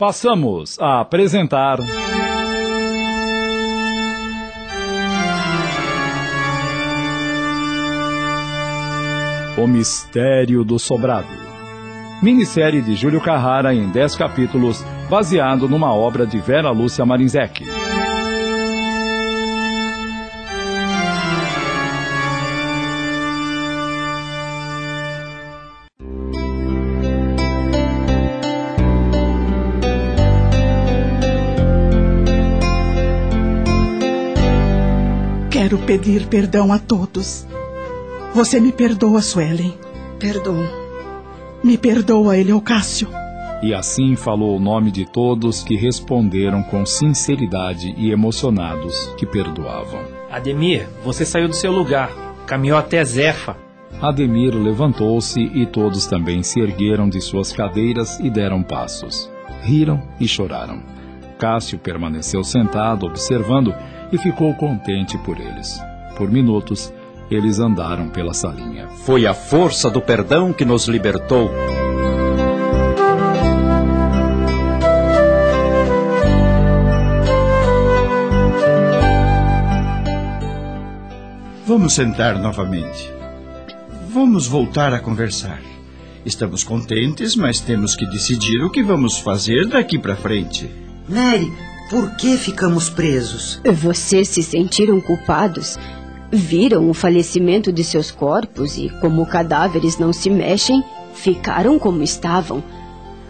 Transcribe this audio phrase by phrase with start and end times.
[0.00, 1.78] Passamos a apresentar.
[9.58, 11.26] O Mistério do Sobrado.
[12.22, 17.62] Minissérie de Júlio Carrara em 10 capítulos, baseado numa obra de Vera Lúcia Marinzec.
[36.00, 37.46] Pedir perdão a todos.
[38.34, 39.74] Você me perdoa, Suelen.
[40.18, 40.56] Perdão.
[41.62, 43.06] Me perdoa, Eleocácio.
[43.62, 50.00] E assim falou o nome de todos que responderam com sinceridade e emocionados que perdoavam.
[50.30, 52.10] Ademir, você saiu do seu lugar,
[52.46, 53.54] caminhou até Zefa.
[54.00, 59.30] Ademir levantou-se e todos também se ergueram de suas cadeiras e deram passos.
[59.60, 60.80] Riram e choraram.
[61.38, 63.74] Cássio permaneceu sentado observando
[64.10, 65.89] e ficou contente por eles.
[66.20, 66.92] Por minutos,
[67.30, 68.88] eles andaram pela salinha.
[69.06, 71.50] Foi a força do perdão que nos libertou.
[81.66, 83.10] Vamos sentar novamente.
[84.12, 85.62] Vamos voltar a conversar.
[86.26, 90.68] Estamos contentes, mas temos que decidir o que vamos fazer daqui para frente.
[91.08, 91.50] Mary,
[91.88, 93.58] por que ficamos presos?
[93.64, 95.78] Vocês se sentiram culpados?
[96.32, 102.62] Viram o falecimento de seus corpos e, como cadáveres não se mexem, ficaram como estavam.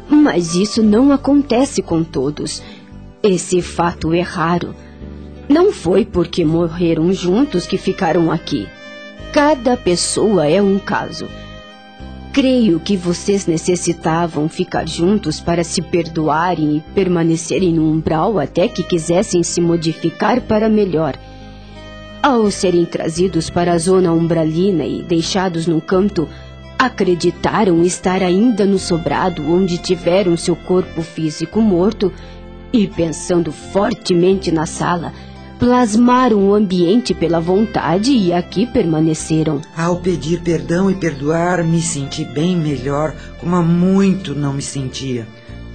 [0.08, 2.62] Mas isso não acontece com todos.
[3.22, 4.74] Esse fato é raro.
[5.48, 8.68] Não foi porque morreram juntos que ficaram aqui.
[9.32, 11.26] Cada pessoa é um caso.
[12.32, 18.82] Creio que vocês necessitavam ficar juntos para se perdoarem e permanecerem no umbral até que
[18.82, 21.16] quisessem se modificar para melhor.
[22.22, 26.28] Ao serem trazidos para a zona umbralina e deixados no canto,
[26.78, 32.12] acreditaram estar ainda no sobrado onde tiveram seu corpo físico morto
[32.72, 35.14] e, pensando fortemente na sala,
[35.58, 39.62] plasmaram o ambiente pela vontade e aqui permaneceram.
[39.74, 45.26] Ao pedir perdão e perdoar, me senti bem melhor, como há muito não me sentia.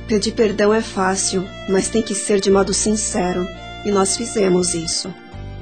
[0.07, 3.47] Pedir perdão é fácil, mas tem que ser de modo sincero,
[3.83, 5.11] e nós fizemos isso.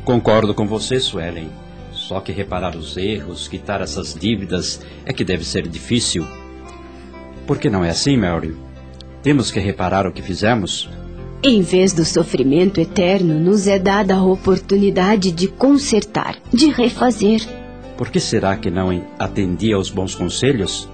[0.04, 1.50] Concordo com você, Suelen.
[1.92, 6.28] Só que reparar os erros, quitar essas dívidas, é que deve ser difícil.
[7.48, 8.56] Por que não é assim, Mary?
[9.22, 10.90] Temos que reparar o que fizemos?
[11.42, 17.42] Em vez do sofrimento eterno, nos é dada a oportunidade de consertar, de refazer.
[17.98, 20.90] Por que será que não atendi aos bons conselhos?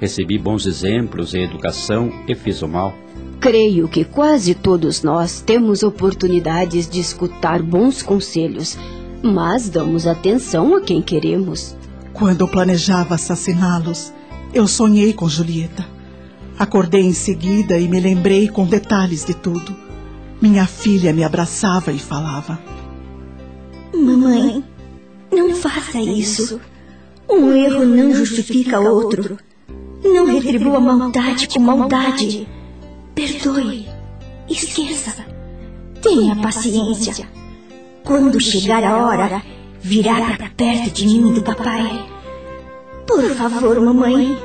[0.00, 2.94] Recebi bons exemplos e educação e fiz o mal.
[3.40, 8.76] Creio que quase todos nós temos oportunidades de escutar bons conselhos,
[9.22, 11.76] mas damos atenção a quem queremos.
[12.12, 14.12] Quando planejava assassiná-los,
[14.52, 15.86] eu sonhei com Julieta.
[16.58, 19.76] Acordei em seguida e me lembrei com detalhes de tudo.
[20.42, 22.58] Minha filha me abraçava e falava:
[23.94, 24.64] Mamãe,
[25.30, 26.60] não faça isso.
[27.30, 29.38] Um erro não justifica outro.
[30.02, 32.48] Não retribua maldade com maldade.
[33.18, 33.88] Perdoe.
[34.48, 35.12] Esqueça.
[36.00, 37.28] Tenha paciência.
[38.04, 39.42] Quando chegar a hora,
[39.80, 42.08] virá para perto de mim e do papai.
[43.08, 44.38] Por favor, mamãe,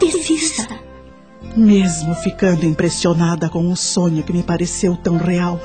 [0.00, 0.80] desista.
[1.54, 5.60] Mesmo ficando impressionada com o sonho que me pareceu tão real,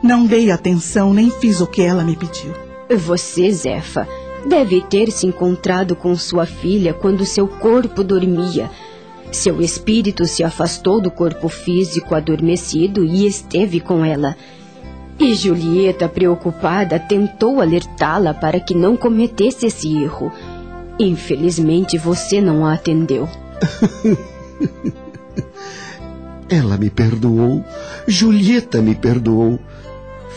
[0.00, 2.54] não dei atenção nem fiz o que ela me pediu.
[2.88, 4.06] Você, Zefa,
[4.48, 8.70] deve ter se encontrado com sua filha quando seu corpo dormia.
[9.30, 14.36] Seu espírito se afastou do corpo físico adormecido e esteve com ela.
[15.18, 20.30] E Julieta, preocupada, tentou alertá-la para que não cometesse esse erro.
[20.98, 23.28] Infelizmente, você não a atendeu.
[26.48, 27.64] Ela me perdoou.
[28.06, 29.58] Julieta me perdoou.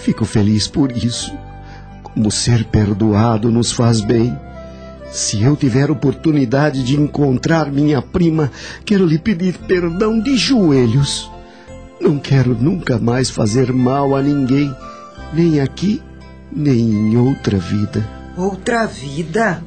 [0.02, 1.32] Fico feliz por isso.
[2.02, 4.36] Como ser perdoado nos faz bem.
[5.12, 8.52] Se eu tiver oportunidade de encontrar minha prima,
[8.86, 11.30] quero lhe pedir perdão de joelhos.
[12.00, 14.74] Não quero nunca mais fazer mal a ninguém,
[15.34, 16.02] nem aqui,
[16.52, 18.08] nem em outra vida.
[18.38, 19.64] Outra vida?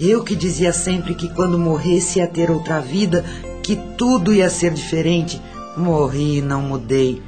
[0.00, 3.24] Eu que dizia sempre que quando morresse ia ter outra vida,
[3.62, 5.40] que tudo ia ser diferente.
[5.76, 7.22] Morri e não mudei.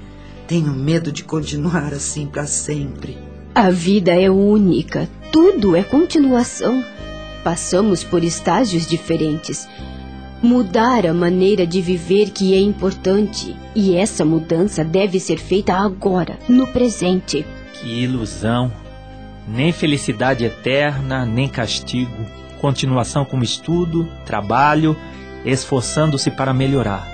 [0.47, 3.17] Tenho medo de continuar assim para sempre.
[3.55, 6.83] A vida é única, tudo é continuação.
[7.49, 9.67] Passamos por estágios diferentes.
[10.43, 13.57] Mudar a maneira de viver que é importante.
[13.75, 17.47] E essa mudança deve ser feita agora, no presente.
[17.73, 18.71] Que ilusão!
[19.49, 22.23] Nem felicidade eterna, nem castigo.
[22.61, 24.95] Continuação como estudo, trabalho,
[25.43, 27.09] esforçando-se para melhorar.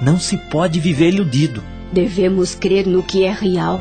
[0.00, 1.64] Não se pode viver iludido.
[1.92, 3.80] Devemos crer no que é real.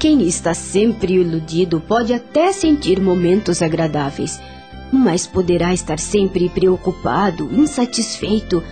[0.00, 4.40] Quem está sempre iludido pode até sentir momentos agradáveis,
[4.92, 8.62] mas poderá estar sempre preocupado, insatisfeito,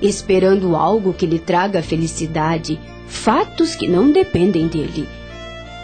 [0.00, 2.78] esperando algo que lhe traga felicidade,
[3.08, 5.08] fatos que não dependem dele.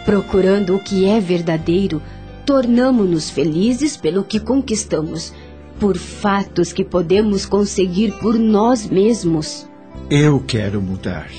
[0.05, 2.01] Procurando o que é verdadeiro,
[2.45, 5.33] tornamo-nos felizes pelo que conquistamos,
[5.79, 9.67] por fatos que podemos conseguir por nós mesmos.
[10.09, 11.29] Eu quero mudar.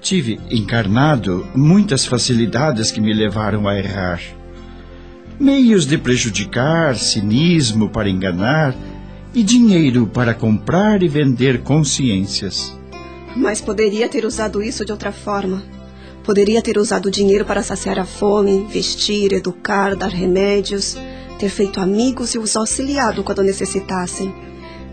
[0.00, 4.20] Tive encarnado muitas facilidades que me levaram a errar.
[5.38, 8.74] Meios de prejudicar, cinismo para enganar
[9.34, 12.72] e dinheiro para comprar e vender consciências.
[13.36, 15.60] Mas poderia ter usado isso de outra forma.
[16.22, 20.96] Poderia ter usado o dinheiro para saciar a fome, vestir, educar, dar remédios,
[21.36, 24.32] ter feito amigos e os auxiliado quando necessitassem.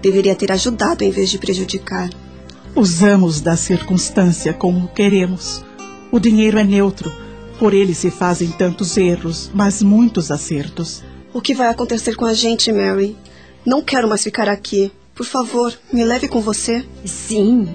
[0.02, 2.10] Deveria ter ajudado em vez de prejudicar.
[2.76, 5.64] Usamos da circunstância como queremos.
[6.12, 7.12] O dinheiro é neutro,
[7.62, 11.04] por ele se fazem tantos erros, mas muitos acertos.
[11.32, 13.16] O que vai acontecer com a gente, Mary?
[13.64, 14.92] Não quero mais ficar aqui.
[15.14, 16.84] Por favor, me leve com você.
[17.06, 17.70] Sim,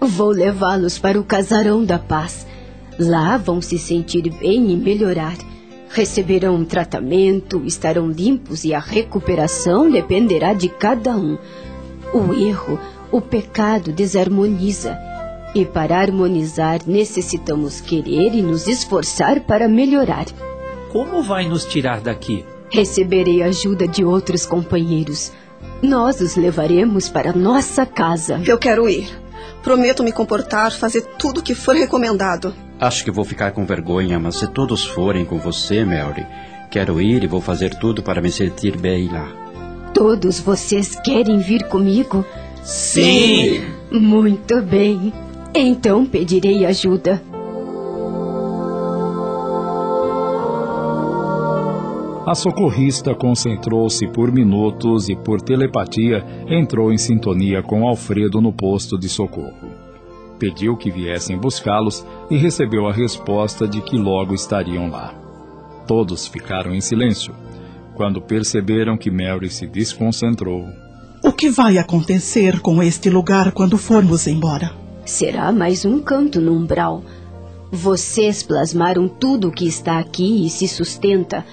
[0.00, 2.44] vou levá-los para o casarão da paz.
[2.98, 5.36] Lá vão se sentir bem e melhorar.
[5.88, 11.38] Receberão um tratamento, estarão limpos e a recuperação dependerá de cada um.
[12.12, 12.76] O erro
[13.12, 15.07] o pecado desarmoniza.
[15.54, 20.26] E para harmonizar, necessitamos querer e nos esforçar para melhorar.
[20.90, 22.44] Como vai nos tirar daqui?
[22.70, 25.32] Receberei ajuda de outros companheiros.
[25.82, 28.40] Nós os levaremos para nossa casa.
[28.46, 29.08] Eu quero ir.
[29.62, 32.54] Prometo me comportar, fazer tudo o que for recomendado.
[32.80, 36.26] Acho que vou ficar com vergonha, mas se todos forem com você, Mary,
[36.70, 39.28] quero ir e vou fazer tudo para me sentir bem lá.
[39.92, 42.24] Todos vocês querem vir comigo?
[42.62, 43.64] Sim!
[43.90, 45.12] Muito bem.
[45.60, 47.20] Então pedirei ajuda.
[52.24, 58.96] A socorrista concentrou-se por minutos e, por telepatia, entrou em sintonia com Alfredo no posto
[58.96, 59.72] de socorro.
[60.38, 65.12] Pediu que viessem buscá-los e recebeu a resposta de que logo estariam lá.
[65.88, 67.34] Todos ficaram em silêncio.
[67.96, 70.68] Quando perceberam que Mary se desconcentrou,
[71.24, 74.86] o que vai acontecer com este lugar quando formos embora?
[75.08, 77.02] Será mais um canto no umbral.
[77.72, 81.46] Vocês plasmaram tudo o que está aqui e se sustenta,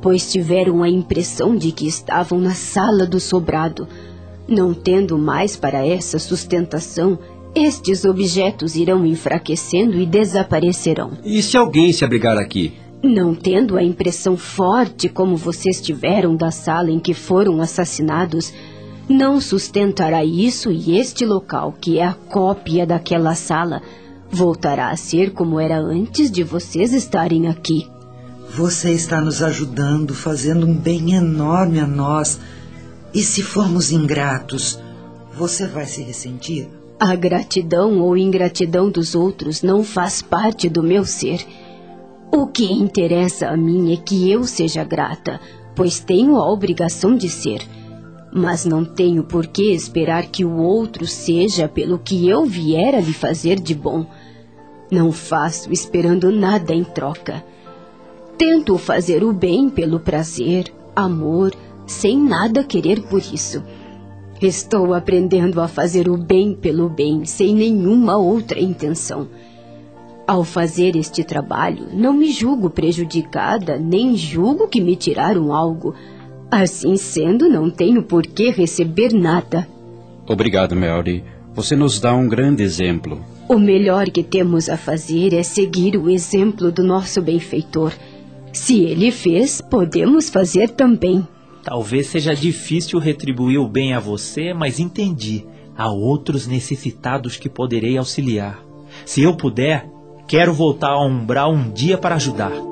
[0.00, 3.88] pois tiveram a impressão de que estavam na sala do sobrado.
[4.46, 7.18] Não tendo mais para essa sustentação,
[7.52, 11.10] estes objetos irão enfraquecendo e desaparecerão.
[11.24, 12.74] E se alguém se abrigar aqui?
[13.02, 18.54] Não tendo a impressão forte como vocês tiveram da sala em que foram assassinados,
[19.10, 23.82] não sustentará isso e este local, que é a cópia daquela sala,
[24.30, 27.88] voltará a ser como era antes de vocês estarem aqui.
[28.54, 32.38] Você está nos ajudando, fazendo um bem enorme a nós.
[33.12, 34.78] E se formos ingratos,
[35.36, 36.68] você vai se ressentir?
[37.00, 41.44] A gratidão ou ingratidão dos outros não faz parte do meu ser.
[42.32, 45.40] O que interessa a mim é que eu seja grata,
[45.74, 47.60] pois tenho a obrigação de ser
[48.32, 53.00] mas não tenho por que esperar que o outro seja pelo que eu vier a
[53.00, 54.06] lhe fazer de bom.
[54.90, 57.44] Não faço esperando nada em troca.
[58.38, 61.52] Tento fazer o bem pelo prazer, amor,
[61.86, 63.62] sem nada querer por isso.
[64.40, 69.28] Estou aprendendo a fazer o bem pelo bem, sem nenhuma outra intenção.
[70.26, 75.94] Ao fazer este trabalho, não me julgo prejudicada, nem julgo que me tiraram algo
[76.50, 79.68] Assim sendo, não tenho por que receber nada.
[80.26, 81.22] Obrigado, Mary.
[81.54, 83.24] Você nos dá um grande exemplo.
[83.48, 87.92] O melhor que temos a fazer é seguir o exemplo do nosso benfeitor.
[88.52, 91.26] Se ele fez, podemos fazer também.
[91.62, 95.44] Talvez seja difícil retribuir o bem a você, mas entendi.
[95.76, 98.60] Há outros necessitados que poderei auxiliar.
[99.04, 99.88] Se eu puder,
[100.26, 102.69] quero voltar ao umbral um dia para ajudar.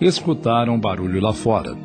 [0.00, 1.76] Escutaram barulho lá fora.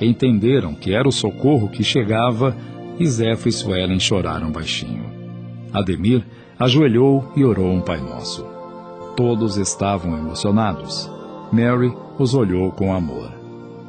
[0.00, 2.56] Entenderam que era o socorro que chegava
[2.98, 5.04] e Zéfiro e Suelen choraram baixinho.
[5.72, 6.24] Ademir
[6.58, 8.44] ajoelhou e orou um Pai Nosso.
[9.16, 11.10] Todos estavam emocionados.
[11.52, 13.30] Mary os olhou com amor.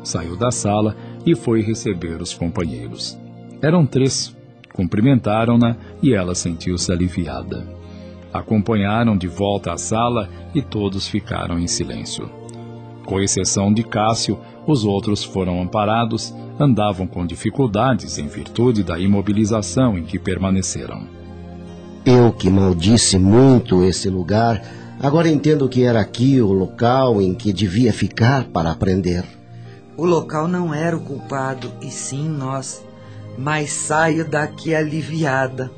[0.04, 3.18] Saiu da sala, e foi receber os companheiros.
[3.62, 4.36] Eram três.
[4.74, 7.66] Cumprimentaram-na e ela sentiu-se aliviada.
[8.34, 12.30] Acompanharam de volta à sala e todos ficaram em silêncio.
[13.06, 19.98] Com exceção de Cássio, os outros foram amparados, andavam com dificuldades em virtude da imobilização
[19.98, 21.08] em que permaneceram.
[22.04, 24.62] Eu que maldisse muito esse lugar,
[25.00, 29.24] agora entendo que era aqui o local em que devia ficar para aprender.
[29.98, 32.84] O local não era o culpado, e sim nós.
[33.38, 35.72] Mas saio daqui aliviada.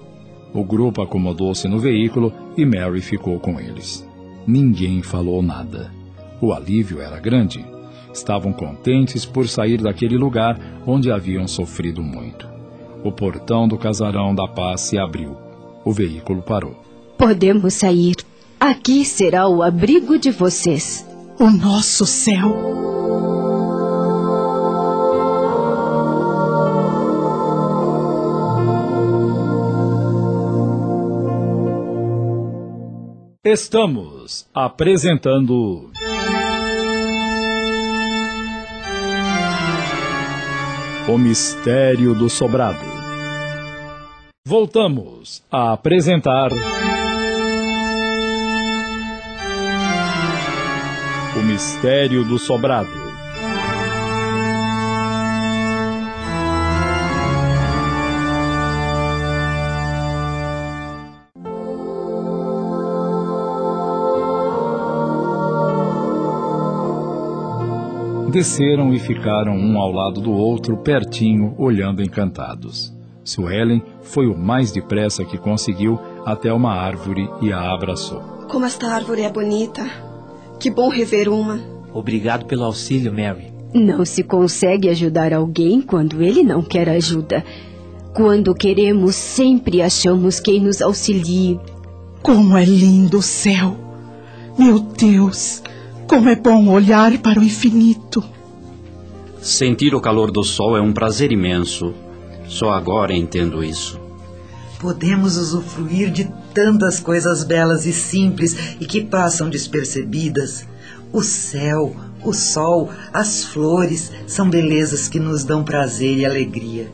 [0.53, 4.07] O grupo acomodou-se no veículo e Mary ficou com eles.
[4.45, 5.96] Ninguém falou nada.
[6.41, 7.65] O alívio era grande.
[8.13, 12.47] Estavam contentes por sair daquele lugar onde haviam sofrido muito.
[13.03, 15.37] O portão do casarão da paz se abriu.
[15.85, 16.75] O veículo parou.
[17.17, 18.15] Podemos sair.
[18.59, 21.07] Aqui será o abrigo de vocês.
[21.39, 22.77] O nosso céu.
[33.43, 35.89] Estamos apresentando.
[41.09, 42.85] O Mistério do Sobrado.
[44.45, 46.51] Voltamos a apresentar.
[51.33, 53.06] O Mistério do Sobrado.
[68.29, 72.93] Desceram e ficaram um ao lado do outro, pertinho, olhando encantados.
[73.23, 78.21] Suelen foi o mais depressa que conseguiu até uma árvore e a abraçou.
[78.49, 79.85] Como esta árvore é bonita.
[80.59, 81.59] Que bom rever uma.
[81.93, 83.51] Obrigado pelo auxílio, Mary.
[83.73, 87.43] Não se consegue ajudar alguém quando ele não quer ajuda.
[88.15, 91.59] Quando queremos, sempre achamos quem nos auxilie.
[92.21, 93.75] Como é lindo o céu!
[94.57, 95.61] Meu Deus!
[96.07, 98.23] Como é bom olhar para o infinito.
[99.41, 101.93] Sentir o calor do sol é um prazer imenso.
[102.47, 103.99] Só agora entendo isso.
[104.79, 110.65] Podemos usufruir de tantas coisas belas e simples e que passam despercebidas.
[111.11, 116.89] O céu, o sol, as flores são belezas que nos dão prazer e alegria.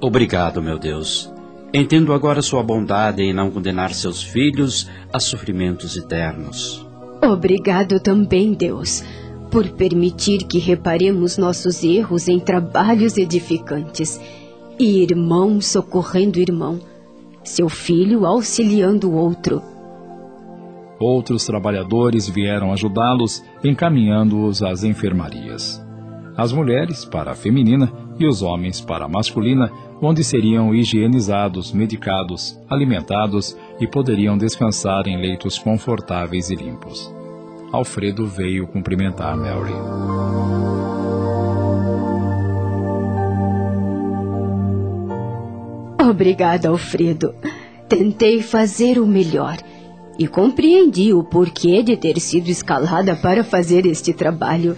[0.00, 1.30] Obrigado, meu Deus.
[1.72, 6.87] Entendo agora sua bondade em não condenar seus filhos a sofrimentos eternos.
[7.22, 9.02] Obrigado também, Deus,
[9.50, 14.20] por permitir que reparemos nossos erros em trabalhos edificantes.
[14.78, 16.80] E irmão socorrendo irmão,
[17.42, 19.60] seu filho auxiliando outro.
[21.00, 25.84] Outros trabalhadores vieram ajudá-los, encaminhando-os às enfermarias.
[26.36, 32.58] As mulheres para a feminina e os homens para a masculina, onde seriam higienizados, medicados,
[32.68, 37.12] alimentados e poderiam descansar em leitos confortáveis e limpos.
[37.72, 39.74] Alfredo veio cumprimentar Mary.
[46.00, 47.34] Obrigada, Alfredo.
[47.88, 49.58] Tentei fazer o melhor
[50.18, 54.76] e compreendi o porquê de ter sido escalada para fazer este trabalho.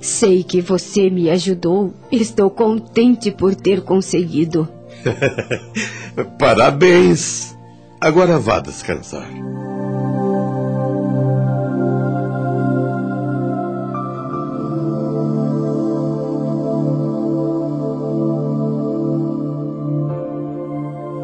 [0.00, 1.92] Sei que você me ajudou.
[2.10, 4.68] Estou contente por ter conseguido.
[6.38, 7.56] Parabéns!
[8.00, 9.28] Agora vá descansar.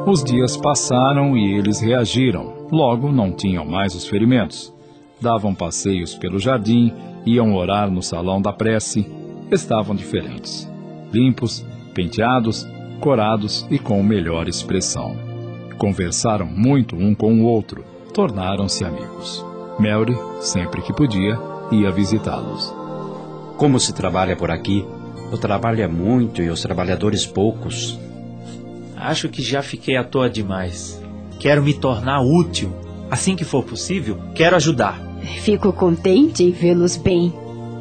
[0.07, 2.69] Os dias passaram e eles reagiram.
[2.71, 4.73] Logo, não tinham mais os ferimentos.
[5.21, 6.93] Davam passeios pelo jardim,
[7.27, 9.07] iam orar no salão da prece.
[9.51, 10.71] Estavam diferentes.
[11.13, 12.67] Limpos, penteados,
[13.01, 15.17] corados e com melhor expressão.
[15.77, 19.45] Conversaram muito um com o outro, tornaram-se amigos.
[19.79, 21.39] Mary, sempre que podia,
[21.71, 22.75] ia visitá-los.
[23.57, 24.87] Como se trabalha por aqui?
[25.33, 27.99] O trabalho é muito e os trabalhadores poucos.
[28.97, 31.03] Acho que já fiquei à toa demais.
[31.39, 32.73] Quero me tornar útil.
[33.11, 35.06] Assim que for possível, quero ajudar.
[35.41, 37.33] Fico contente em vê-los bem.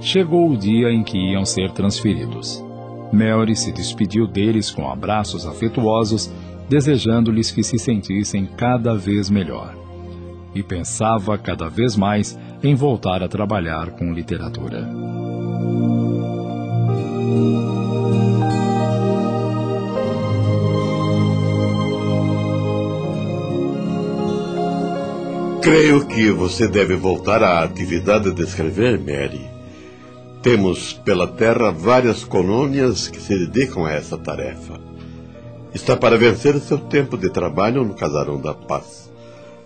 [0.01, 2.63] Chegou o dia em que iam ser transferidos.
[3.11, 6.31] Mary se despediu deles com abraços afetuosos,
[6.69, 9.75] desejando-lhes que se sentissem cada vez melhor.
[10.53, 14.87] E pensava cada vez mais em voltar a trabalhar com literatura.
[25.65, 29.41] Creio que você deve voltar à atividade de escrever, Mary.
[30.43, 34.79] Temos pela terra várias colônias que se dedicam a essa tarefa.
[35.73, 39.11] Está para vencer seu tempo de trabalho no Casarão da Paz.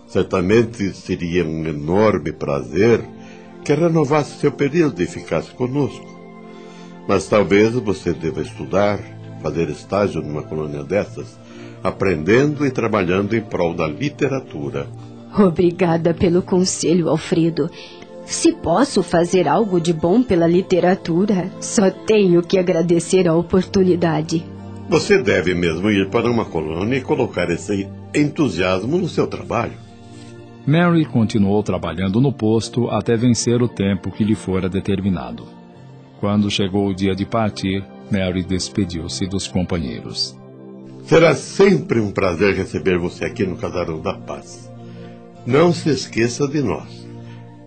[0.08, 3.04] Certamente seria um enorme prazer
[3.66, 6.08] que renovasse seu período e ficasse conosco.
[7.10, 9.02] Mas talvez você deva estudar,
[9.44, 11.38] fazer estágio numa colônia dessas,
[11.84, 14.88] aprendendo e trabalhando em prol da literatura.
[15.38, 17.70] Obrigada pelo conselho, Alfredo.
[18.26, 24.46] Se posso fazer algo de bom pela literatura, só tenho que agradecer a oportunidade.
[24.88, 29.74] Você deve mesmo ir para uma colônia e colocar esse entusiasmo no seu trabalho.
[30.66, 35.44] Mary continuou trabalhando no posto até vencer o tempo que lhe fora determinado.
[36.20, 40.38] Quando chegou o dia de partir, Mary despediu-se dos companheiros.
[41.04, 44.69] Será sempre um prazer receber você aqui no Casarão da Paz.
[45.46, 47.08] Não se esqueça de nós.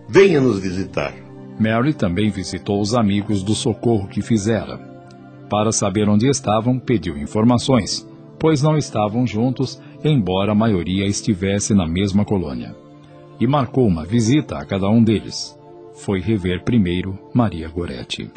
[0.07, 1.13] Venha nos visitar.
[1.59, 4.77] Mary também visitou os amigos do socorro que fizera.
[5.49, 8.07] Para saber onde estavam, pediu informações,
[8.39, 12.75] pois não estavam juntos, embora a maioria estivesse na mesma colônia.
[13.39, 15.57] E marcou uma visita a cada um deles.
[15.95, 18.31] Foi rever primeiro Maria Goretti.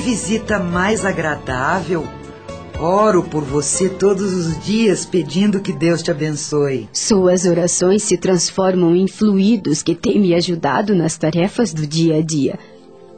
[0.00, 2.06] Visita mais agradável!
[2.78, 6.88] Oro por você todos os dias pedindo que Deus te abençoe.
[6.94, 12.22] Suas orações se transformam em fluidos que têm me ajudado nas tarefas do dia a
[12.22, 12.58] dia.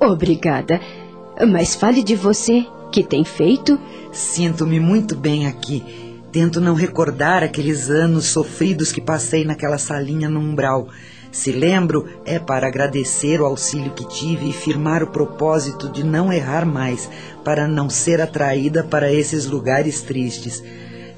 [0.01, 0.81] Obrigada.
[1.49, 2.67] Mas fale de você.
[2.91, 3.79] Que tem feito?
[4.11, 5.83] Sinto-me muito bem aqui.
[6.33, 10.89] Tento não recordar aqueles anos sofridos que passei naquela salinha no umbral.
[11.33, 16.31] Se lembro, é para agradecer o auxílio que tive e firmar o propósito de não
[16.31, 17.09] errar mais,
[17.43, 20.62] para não ser atraída para esses lugares tristes.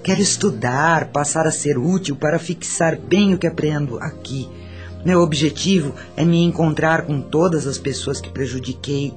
[0.04, 4.48] Quero estudar, passar a ser útil para fixar bem o que aprendo aqui.
[5.04, 9.12] Meu objetivo é me encontrar com todas as pessoas que prejudiquei,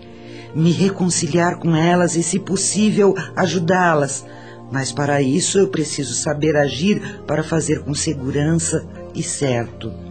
[0.55, 4.25] me reconciliar com elas e, se possível, ajudá-las.
[4.71, 8.83] Mas para isso eu preciso saber agir para fazer com segurança
[9.13, 10.06] e certo.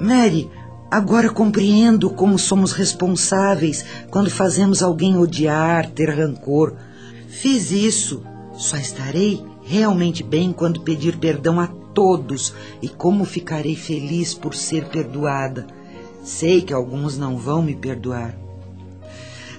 [0.00, 0.50] Mary,
[0.90, 6.74] agora compreendo como somos responsáveis quando fazemos alguém odiar, ter rancor.
[7.28, 8.22] Fiz isso.
[8.54, 14.86] Só estarei realmente bem quando pedir perdão a todos e como ficarei feliz por ser
[14.86, 15.66] perdoada.
[16.24, 18.34] Sei que alguns não vão me perdoar.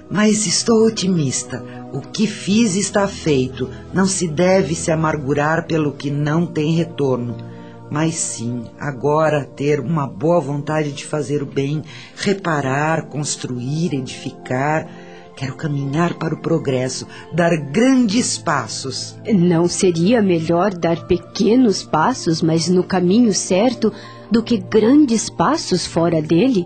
[0.10, 1.64] Mas estou otimista.
[1.94, 3.70] O que fiz está feito.
[3.94, 7.52] Não se deve se amargurar pelo que não tem retorno
[7.92, 11.84] mas sim agora ter uma boa vontade de fazer o bem,
[12.16, 14.88] reparar, construir, edificar.
[15.36, 19.18] Quero caminhar para o progresso, dar grandes passos.
[19.34, 23.92] Não seria melhor dar pequenos passos, mas no caminho certo,
[24.30, 26.66] do que grandes passos fora dele?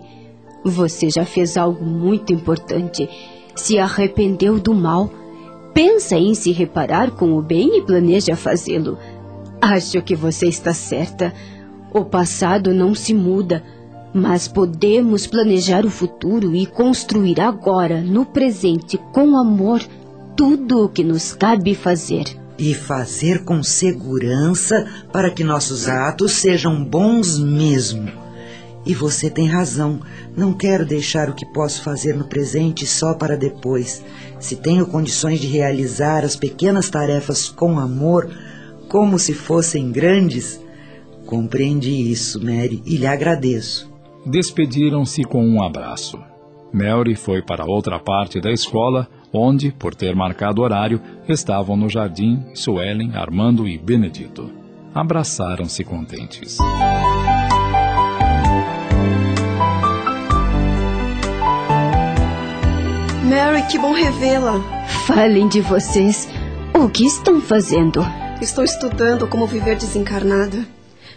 [0.64, 3.08] Você já fez algo muito importante.
[3.54, 5.10] Se arrependeu do mal.
[5.72, 8.98] Pensa em se reparar com o bem e planeja fazê-lo.
[9.60, 11.32] Acho que você está certa.
[11.92, 13.62] O passado não se muda,
[14.12, 19.80] mas podemos planejar o futuro e construir agora, no presente, com amor,
[20.36, 22.24] tudo o que nos cabe fazer.
[22.58, 28.10] E fazer com segurança para que nossos atos sejam bons mesmo.
[28.86, 30.00] E você tem razão.
[30.36, 34.02] Não quero deixar o que posso fazer no presente só para depois.
[34.38, 38.30] Se tenho condições de realizar as pequenas tarefas com amor,
[38.96, 40.58] como se fossem grandes.
[41.26, 43.92] Compreende isso, Mary, e lhe agradeço.
[44.24, 46.18] Despediram-se com um abraço.
[46.72, 52.42] Mary foi para outra parte da escola, onde, por ter marcado horário, estavam no jardim
[52.54, 54.50] Suelen, Armando e Benedito.
[54.94, 56.56] Abraçaram-se contentes.
[63.22, 64.58] Mary, que bom revê-la.
[65.06, 66.26] Falem de vocês.
[66.72, 68.02] O que estão fazendo?
[68.40, 70.66] Estou estudando como viver desencarnada.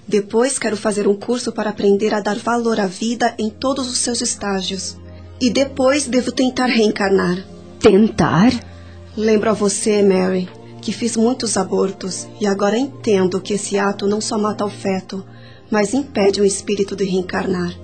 [0.07, 3.97] Depois quero fazer um curso para aprender a dar valor à vida em todos os
[3.97, 4.97] seus estágios.
[5.39, 7.45] E depois devo tentar reencarnar.
[7.77, 8.51] Tentar?
[9.17, 10.47] Lembro a você, Mary,
[10.81, 15.25] que fiz muitos abortos e agora entendo que esse ato não só mata o feto,
[15.69, 17.77] mas impede o espírito de reencarnar.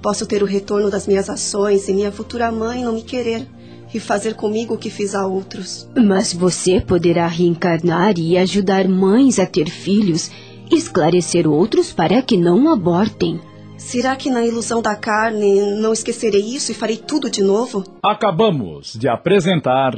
[0.00, 3.48] Posso ter o retorno das minhas ações e minha futura mãe não me querer
[3.92, 5.88] e fazer comigo o que fiz a outros.
[5.96, 10.30] Mas você poderá reencarnar e ajudar mães a ter filhos,
[10.70, 13.40] esclarecer outros para que não abortem.
[13.76, 17.82] Será que na ilusão da carne não esquecerei isso e farei tudo de novo?
[18.02, 19.94] Acabamos de apresentar.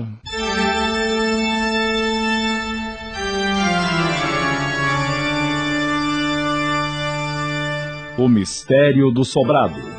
[8.17, 9.92] O Mistério do Sobrado.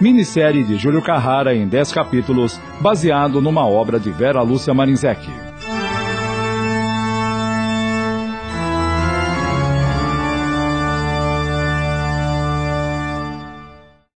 [0.00, 5.49] Minissérie de Júlio Carrara em 10 capítulos, baseado numa obra de Vera Lúcia Marinzec.